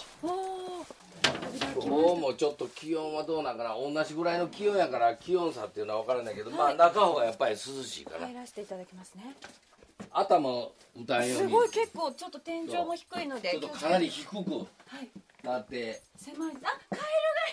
[1.80, 3.76] 今日もちょっと気温はどうなんかな。
[3.76, 8.26] 同じぐらいの気温やから気温差っていうのは分からないけど、まあ中方がやっぱり涼しいかな。
[8.28, 9.36] 入らせていただきますね。
[10.12, 10.50] 頭
[10.96, 11.48] 打たんように。
[11.48, 15.10] すごい結構ちょっと天井も低いのでちょっとかなり低くはい
[15.48, 16.02] なって。
[16.18, 16.50] 狭い。
[16.50, 16.66] あカエル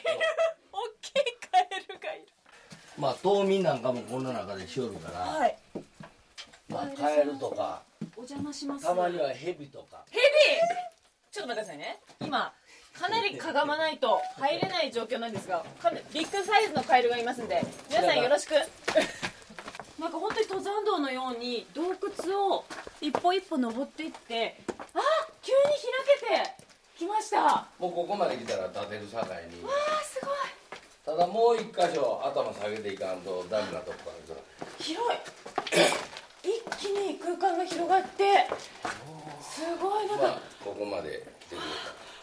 [0.04, 0.24] がいる。
[0.72, 1.12] 大きい
[1.50, 2.26] カエルがいる。
[2.98, 5.56] まあ冬眠なんかもこんな中でしおるから、はい。
[6.68, 7.82] まあカエルとか
[8.16, 8.84] お邪魔します。
[8.84, 10.04] たまにはヘビとか。
[10.10, 10.22] ヘビ
[11.30, 11.98] ちょっと待ってくださいね。
[12.20, 12.52] 今
[12.92, 18.54] かなりかがまないと入れない状況なんですがかなりビッグサイズのカエルがいますんで皆さんよろしく。
[19.98, 21.82] なんか本当に登山道のように洞
[22.28, 22.64] 窟を
[23.00, 24.60] 一歩一歩登っていって
[24.94, 25.00] あ
[25.42, 25.62] 急に
[26.28, 26.63] 開けて
[26.98, 27.42] きました。
[27.42, 29.24] わもうここまで来たら立てる境に。
[29.24, 29.28] あ
[30.04, 30.34] すごい。
[31.04, 34.66] ただもう一箇所頭下げていかんとダメなとこあるから。
[34.78, 35.18] 広い。
[36.44, 38.46] 一気に空間が広がって。
[39.42, 40.26] すごいなんか。
[40.26, 41.64] まあここまで来てくれた。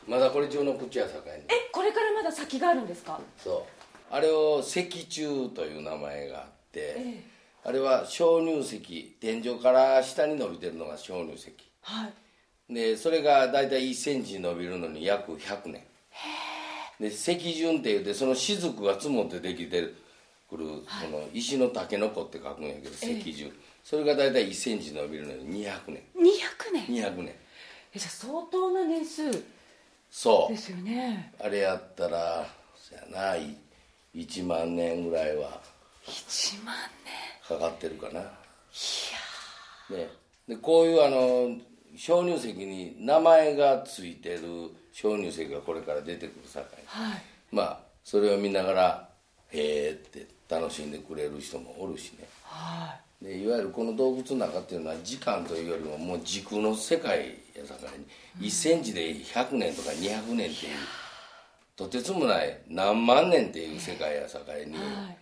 [0.08, 1.26] まだこれ上の口や境に。
[1.48, 3.20] えこれからまだ先があるんですか？
[3.44, 3.66] そ
[4.12, 4.14] う。
[4.14, 7.24] あれを石柱という名前があって、ええ。
[7.64, 11.54] あれは鍾乳石天井から下に伸びてるのが鍾乳石。
[11.84, 12.14] はい
[12.72, 15.84] でそれが大体1センチ伸びるのに約100年。
[17.00, 19.82] で石筍って言ってその雫が積もってできて
[20.50, 20.66] くる、
[21.02, 23.52] その石のタケノコって書くんやけど石筍、
[23.84, 26.04] それが大体1センチ伸びるのに200年。
[26.16, 26.86] 200年。
[26.88, 27.36] 200年。
[27.94, 29.44] えじゃあ相当な年数
[30.10, 30.54] そう。
[30.54, 31.34] ですよね。
[31.40, 33.36] あれやったらそやな
[34.16, 35.60] 1万年ぐらいは
[36.06, 36.76] 1万
[37.48, 38.22] かかってるかな。
[39.90, 40.10] ね、
[40.48, 41.58] でこういうあの
[41.98, 44.40] 鍾乳石に名前がついてる
[44.94, 46.84] 鍾乳石がこれから出てくるさかい。
[46.84, 47.22] 年はい。
[47.52, 49.10] まあそれを見ながら
[49.50, 52.28] へえって楽しんでくれる人もおるしね。
[52.44, 58.00] はでいわゆるこの洞窟の中っていうのは時間というよりももう時空の世界やさかい
[58.40, 60.76] に1センチで100年とか200年っていう
[61.76, 65.18] とてつもない何万年っていう世界やさかいに、いはい。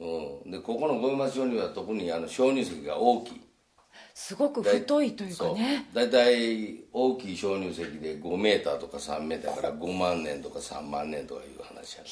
[0.00, 3.40] うん、でここの五山町には特にあの鍾乳石が大きい
[4.14, 5.86] すごく太いというかね。
[5.92, 12.04] 大体大きい鍾乳石で5メーターとか3メーターから5万年とか3万年とかいう話や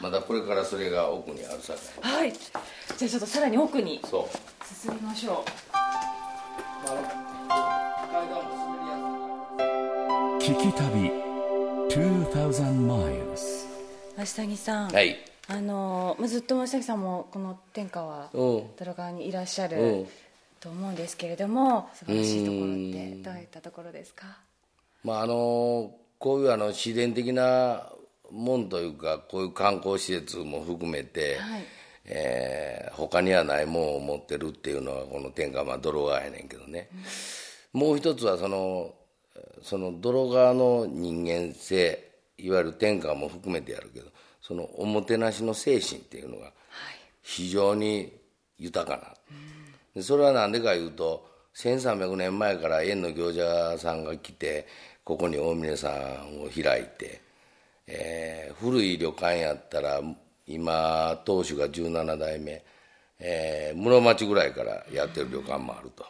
[0.00, 2.12] まだこれからそれが奥にあるさかい。
[2.12, 2.32] はい。
[2.32, 2.58] じゃ
[3.06, 4.64] あちょっとさらに奥にそう。
[4.64, 7.02] 進みましょあの
[8.12, 8.96] 階段も滑りや
[10.40, 10.64] すいから。
[10.64, 11.26] 聞き旅
[11.88, 13.66] 2000 miles
[14.16, 15.16] う増谷さん、はい。
[15.48, 20.06] あのずっと増崎さんもこの天下は泥川にいらっしゃる
[20.60, 24.26] と思うんですけれども素晴らしいところってどういったところですか？
[25.04, 27.90] まああのこういうあの自然的な
[28.30, 31.64] もんというかこういう観光施設も含めて、はい。
[32.08, 36.88] えー、他にはないもんを持ってるっていうのはこの天下まあ泥川やねんけどね、
[37.74, 38.94] うん、もう一つはその
[39.60, 44.06] その泥川の人間性いわゆる天下も含めてやるけど
[44.40, 46.52] そのおもてなしの精神っていうのが
[47.22, 48.12] 非常に
[48.56, 49.12] 豊かな、
[49.96, 54.66] でそれは何でかいうと1300年前から縁の行者さんが来て
[55.02, 57.22] ここに大峰さんを開いて、
[57.86, 60.02] えー、古い旅館やったら
[60.46, 62.62] 今当主が17代目、
[63.18, 66.04] えー、室町ぐらいからやってる旅館もあると。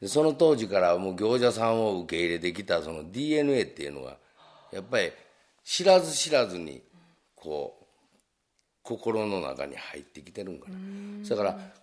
[0.00, 4.16] でその当時からもう行者さんを受け入れてきたその DNA っていうのが
[4.72, 5.12] やっぱり
[5.62, 6.80] 知らず知らずに
[7.36, 7.84] こう
[8.82, 11.28] 心の中に入ってきてるんかな。
[11.28, 11.81] だから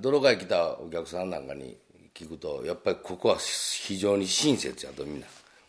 [0.00, 1.76] 泥貝来たお客さんなんかに
[2.14, 5.26] 聞くとやっぱりここは非常に親切やとみんな。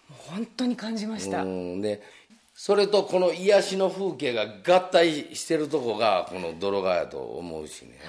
[0.10, 1.44] 本当に感じました。
[1.44, 2.02] で
[2.54, 8.00] それとこの癒しの風景が合体してるとこがこの泥川やと思うしね。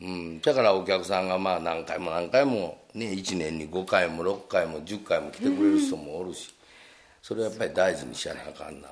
[0.00, 6.54] うん、だからお客さんがまあ何回も何回も、ね、1年に5回も6回も10回も来てくれる人もおるし、
[7.20, 8.88] それはやっぱり大事にしやなあかんな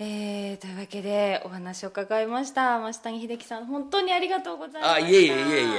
[0.00, 2.78] えー、というわけでお話を伺いました。
[2.78, 5.36] 増谷秀樹さん本当にありがとうございますあいえいえいえい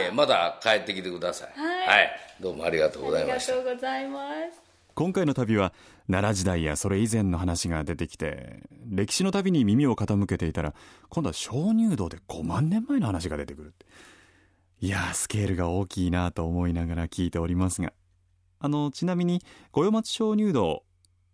[0.10, 3.54] えまだ帰ってきてください、はい、はい、どうもありがとうございました。
[3.54, 4.20] ありがとうございま
[4.52, 4.70] す。
[4.94, 5.72] 今回の旅は
[6.08, 10.74] 奈良時代やそれ以前の話が出てきて歴史の旅に耳を傾けていたら
[11.08, 13.74] 今度は鍾乳洞で5万年前の話が出てくる
[14.82, 17.94] いやスケールが大きいなと思いながら聞いておりますが
[18.60, 20.84] あのちなみに五葉町鍾乳洞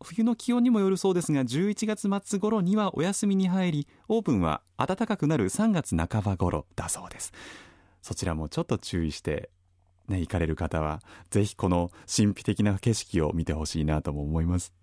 [0.03, 7.33] 冬の気温にもよるそうですが11月末頃にはお休みに入りオープンは暖かくなる3月半ば頃だそうです。
[8.01, 9.49] そちらもちょっと注意して
[10.07, 14.73] ね行かれる方はぜひこの神秘的な景色を見てほしいなとも思います。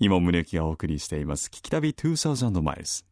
[0.00, 3.04] 今宗行がお送りしています聞き旅2000マイルス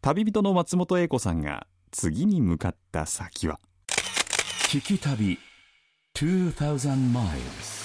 [0.00, 3.60] 旅人の松本英子さんが次に向かった先は。
[4.68, 5.43] 聞き旅2000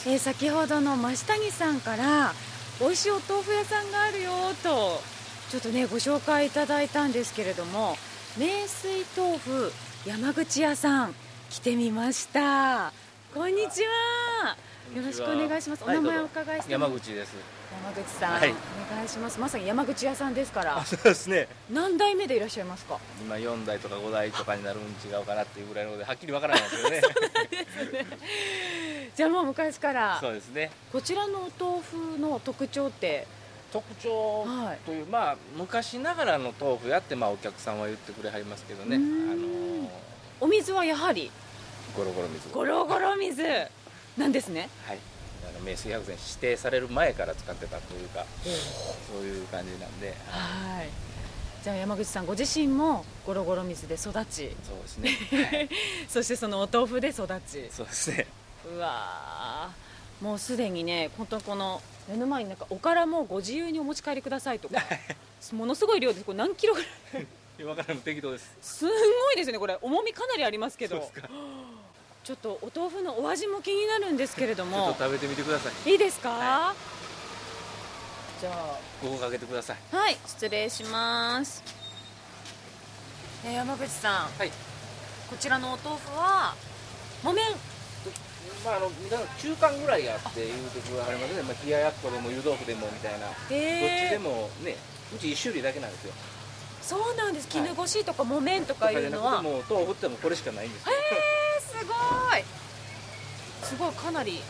[0.05, 2.31] え、先ほどの増谷さんから
[2.79, 5.01] 美味しいお豆腐屋さんがあるよと
[5.49, 7.95] ちょっとねご紹介いただいたんですけれども
[8.37, 9.71] 名水豆腐
[10.05, 11.15] 山口屋さん
[11.49, 12.93] 来てみました。
[13.33, 14.55] こんにちは。
[14.95, 15.84] よろしくお願いします。
[15.84, 17.36] お名前お伺いして山口です。
[17.84, 18.49] 山口さん、はい、
[18.91, 19.39] お願いします。
[19.39, 20.84] まさに山口屋さんですから。
[20.84, 21.47] そうですね。
[21.69, 22.97] 何代目でいらっしゃいますか？
[23.21, 27.02] 今四代とか五代とかになるん違うかなっていうぐらいのではっきりわからないですよね。
[27.52, 28.06] ですね。
[29.15, 30.17] じゃあもう昔から。
[30.19, 30.71] そうですね。
[30.91, 33.28] こちらのお豆腐の特徴って？
[33.71, 34.47] 特徴
[34.84, 38.95] という、はい、まあ昔ながらの豆腐やってまあお客さんは言ってくれはりますけどね。
[38.95, 39.88] あのー、
[40.41, 41.30] お水はやはり？
[41.95, 42.49] ゴロゴロ水。
[42.49, 43.43] ゴロゴロ水。
[44.19, 44.69] なんですね。
[44.86, 44.99] はい。
[45.47, 48.25] あの名水百選指定される前から使ってたというか、
[49.12, 50.89] そういう感じなんではい。
[51.63, 54.55] じゃあ山口さんご自身もゴロゴロ水で育ち。
[54.63, 55.12] そうですね、
[55.51, 55.69] はい、
[56.08, 57.69] そしてそのお豆腐で育ち。
[57.71, 58.27] そうですね。
[58.73, 59.71] うわ
[60.21, 64.84] もうすでにね本当この目の前になんかおからもご自由にお持ち帰りくださいとか。
[65.53, 66.25] ものすごい量です。
[66.25, 66.88] これ何キロぐら
[67.21, 67.25] い？
[67.63, 68.51] 分からん適当です。
[68.62, 69.77] すごいですねこれ。
[69.82, 71.10] 重みかなりありますけど
[72.29, 74.77] ちょっとお豆腐のお味も気になるんですけれども。
[74.77, 75.91] ちょっと食べてみてください。
[75.91, 78.77] いいですか、はい、じゃあ。
[79.01, 79.77] ここかけてください。
[79.89, 81.63] はい失礼します。
[83.43, 84.49] えー、山口さん、はい、
[85.27, 86.53] こちらのお豆腐は
[87.23, 87.49] 木綿。
[88.63, 94.75] まあ、あの中間ぐらいあっていうところがありますね、まあ、冷ややっこでも湯豆腐でもみたいな、えー、どっちでもね
[95.15, 96.13] うち1種類だけなんですよ。
[96.83, 97.47] そうなんです。
[97.47, 101.38] 絹ごしとか木綿とかいうのは、もう豆腐ってもこれしかないんですよ、えー
[101.79, 101.93] すご
[102.37, 102.43] い。
[103.63, 104.41] すごいかなり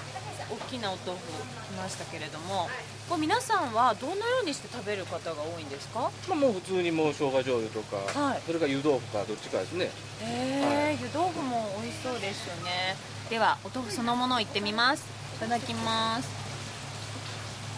[0.50, 1.28] 大きなお豆腐
[1.74, 2.70] 来ましたけれども
[3.08, 9.86] これ皆さんはどのようにして食べる方が多いんですか、まあ、もう普通にもう生姜醤油とか、はい、それから湯豆腐かどっちかですね。
[9.86, 9.90] へ
[10.24, 12.96] え、はい、湯豆腐も美味しそうですよね。
[13.30, 15.04] ではお豆腐そのものいってみます。
[15.36, 16.30] いただきます。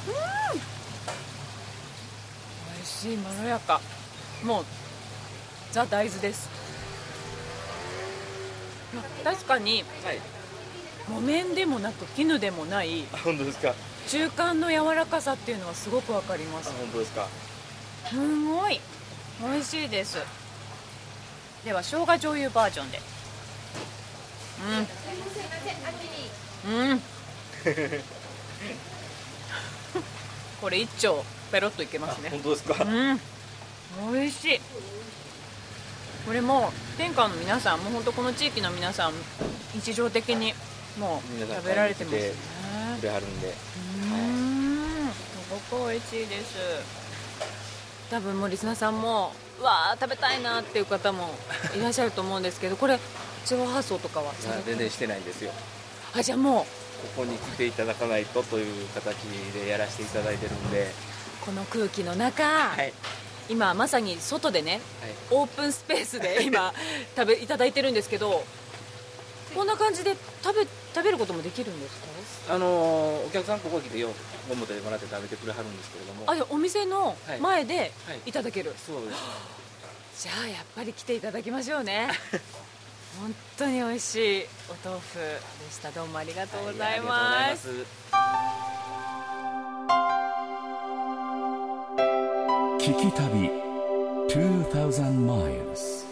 [0.08, 0.14] うん。
[2.76, 3.82] 美味しいまろやか。
[4.44, 4.66] もう
[5.72, 6.61] ザ大豆です
[9.24, 10.20] 確かに、はい、
[11.08, 13.74] 木綿でもなく絹でもない本当ですか？
[14.08, 16.72] 中間の柔らかさっていうのはすごくわかります。
[16.72, 17.28] 本当ですか？
[18.10, 18.16] す
[18.46, 18.80] ごい。
[19.42, 20.18] 美味しいです。
[21.64, 23.00] では生姜醤油バージョンで。
[26.66, 26.90] うん。
[26.90, 27.02] うん。
[30.62, 32.30] これ一丁ペロッといけますね。
[32.30, 32.84] 本当ですか？
[32.84, 33.20] うん。
[34.14, 34.62] 美味しい
[36.26, 39.14] これも天下の皆さんもう本当この地域の皆さん
[39.74, 40.54] 日常的に
[41.00, 42.32] もう食べられてますね。
[43.00, 43.42] くれはるん。
[43.42, 45.12] でうん。
[45.12, 46.58] すごく美味しいです
[48.10, 49.02] 多分もうリスナーさん。
[49.02, 51.30] もわあ食べたいなっていう方も
[51.76, 52.44] いらっしゃると思うん。
[52.44, 53.00] ですけどこれ
[53.46, 54.34] 地方発送とかは
[54.66, 55.24] 全然してないん。
[55.24, 55.52] ですよ
[56.16, 56.64] あじゃあもう
[57.16, 59.16] ここに来ていただかないとという形
[59.54, 60.72] でやらせていただいてるん。
[60.72, 60.92] で
[61.44, 62.94] この空気の中、はい、
[63.50, 64.82] 今まさに外でね、はい、
[65.32, 66.74] オープンスペースで 今
[67.16, 68.44] 食べいただいてるんですけど
[69.56, 71.96] こんな感じで食べ食べることもできるんです
[72.48, 72.54] か？
[72.56, 74.10] あのお客さんここ来てよ
[74.50, 76.26] ゴムでもらって食べてくれはるんですけれども。
[76.28, 77.92] あお店の前で
[78.26, 78.32] い。
[78.32, 79.22] ただける、はいはい、そうです。
[80.28, 82.10] じゃあやっぱり来ていただきましょうね。
[83.20, 85.40] 本当に美味しいお豆腐で
[85.72, 85.92] した。
[85.92, 87.68] どうもありがとうございます、
[92.82, 93.52] 聞き旅
[94.28, 96.04] 2000 miles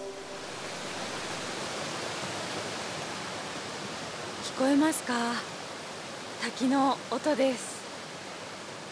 [4.44, 5.16] 聞こえますか？
[6.44, 7.80] 滝の音です。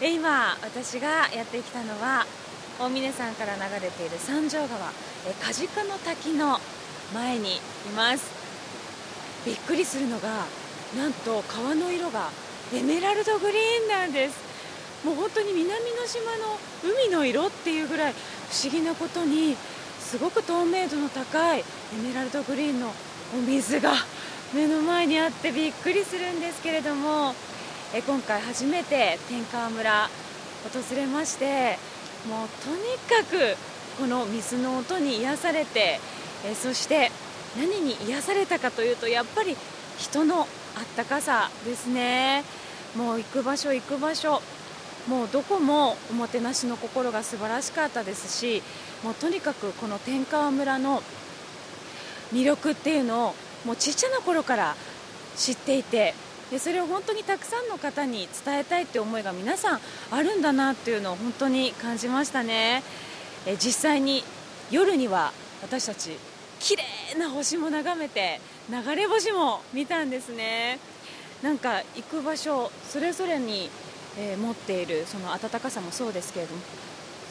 [0.00, 2.26] で今私がやってきたのは
[2.80, 4.90] 大峰山から流れている三条川。
[5.40, 6.58] 梶賀の滝の
[7.14, 7.60] 前にい
[7.96, 8.24] ます。
[9.46, 10.46] びっくりするのが
[10.96, 12.30] なんと川の色が
[12.74, 14.47] エメラルドグリーンなんです。
[15.04, 19.56] もう本当に南の島の海の色っていうぐらい不思議なことに
[20.00, 21.62] すごく透明度の高いエ
[22.02, 22.88] メラルドグリーンの
[23.36, 23.92] お水が
[24.54, 27.34] 目の前にあってびっくりするんですけれども
[27.94, 30.08] え今回初めて天川村
[30.64, 31.78] 訪れまして
[32.28, 33.56] もうとにかく
[34.00, 36.00] この水の音に癒されて
[36.46, 37.10] えそして
[37.56, 39.56] 何に癒されたかというとやっぱり
[39.98, 40.46] 人のあっ
[40.96, 42.44] たかさですね。
[42.96, 44.40] もう行く場所行く場所
[45.08, 48.62] もうどこもおもてなしの心が素晴らしかったですし
[49.02, 51.02] もうとにかくこの天川村の
[52.32, 53.34] 魅力っていうのを
[53.64, 54.76] もうちっちゃな頃から
[55.36, 56.14] 知っていて
[56.50, 59.80] でそれを本当にたくさんの方に伝えたいって思いが皆さん
[60.10, 62.82] あるんだなっていうのを本当に感じましたね。
[63.46, 64.24] え実際に
[64.70, 65.32] 夜には
[65.62, 66.16] 私たち
[66.60, 68.40] 綺麗な星も眺めて
[68.70, 70.78] 流れ星も見たんですね。
[71.42, 73.70] なんか行く場所それぞれに、
[74.18, 76.60] えー、持っているその温かさもそうですけれども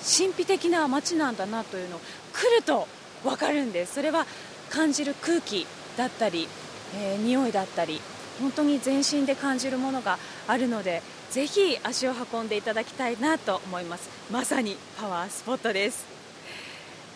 [0.03, 1.99] 神秘的な街なんだなというのを
[2.33, 2.87] 来ると
[3.23, 3.95] 分かるんです。
[3.95, 4.25] それは
[4.69, 5.65] 感じる空気
[5.97, 6.47] だったり、
[6.95, 7.99] えー、匂いだったり
[8.39, 14.09] 本当に全身で感じるものがあるのでぜひ足を運んでいただきたいなと思います。
[14.31, 16.05] まさにパワースポットです。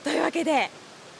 [0.04, 0.70] というわけで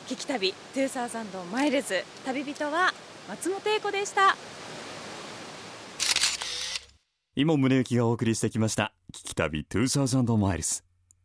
[0.08, 2.94] 聞き旅2000マイルズ旅人は
[3.30, 4.36] 松本英子でした。
[7.42, 8.94] 今宗行がお送りしてきました。
[9.12, 10.84] 聞き旅2000マイルズ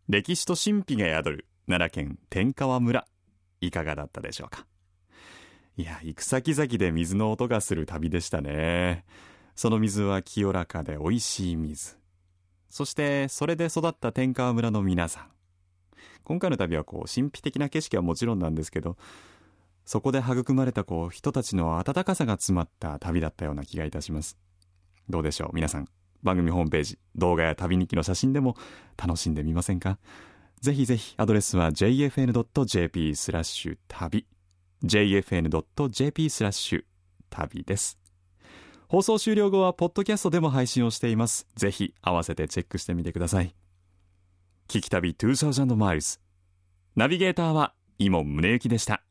[0.09, 3.05] 歴史と神秘が宿る奈良県天川村。
[3.61, 4.65] いかがだったでしょうか？
[5.77, 9.05] いや行く先々で水の音がする旅でしたね。
[9.55, 11.99] その水は清らかで美味しい水。
[12.71, 15.27] そしてそれで育った天川村の皆さん。
[16.25, 18.97] 今回の旅はこう神秘的な景色はもちろんなんですけど
[19.85, 24.39] そこで育まれたこう人たちの温かさが詰まった旅だったような気がいたします。
[25.11, 25.87] どうでしょう皆さん？
[26.27, 28.57] 番組ホームページ動画や旅日記の写真でも
[28.99, 29.99] 楽しんでみませんか？
[30.61, 34.27] ぜひぜひアドレスは jfn.jp スラッシュ旅
[34.85, 36.85] jfn.jp スラッシュ
[37.31, 37.99] 旅です。
[38.89, 41.47] 放送終了後はポッドキャストでも配信をしています。
[41.57, 43.55] ぜひ合わせてチェックしてみてください。
[44.69, 46.19] 聞き旅2000マイルズ
[46.97, 49.03] ナビゲーターは伊門宗行でした。